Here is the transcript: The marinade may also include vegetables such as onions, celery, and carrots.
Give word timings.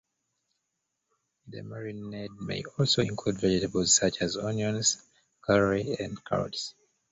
The 1.45 1.59
marinade 1.61 2.35
may 2.39 2.63
also 2.63 3.03
include 3.03 3.39
vegetables 3.39 3.93
such 3.93 4.19
as 4.23 4.35
onions, 4.35 4.97
celery, 5.45 5.95
and 5.99 6.17
carrots. 6.25 6.73